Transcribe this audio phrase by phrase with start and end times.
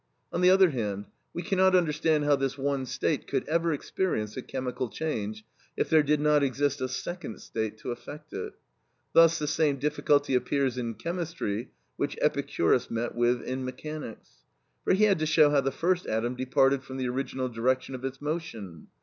[0.33, 4.41] On the other hand, we cannot understand how this one state could ever experience a
[4.41, 5.45] chemical change,
[5.77, 8.53] if there did not exist a second state to affect it.
[9.13, 14.41] Thus the same difficulty appears in chemistry which Epicurus met with in mechanics.
[14.83, 18.03] For he had to show how the first atom departed from the original direction of
[18.03, 18.87] its motion.